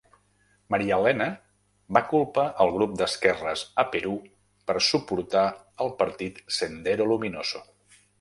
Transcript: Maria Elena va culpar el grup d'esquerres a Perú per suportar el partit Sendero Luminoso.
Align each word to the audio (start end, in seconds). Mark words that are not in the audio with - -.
Maria 0.75 0.95
Elena 1.01 1.25
va 1.97 2.01
culpar 2.13 2.45
el 2.65 2.71
grup 2.77 2.95
d'esquerres 3.01 3.63
a 3.83 3.85
Perú 3.97 4.15
per 4.71 4.77
suportar 4.87 5.45
el 5.85 5.93
partit 6.01 6.41
Sendero 6.61 7.07
Luminoso. 7.13 7.63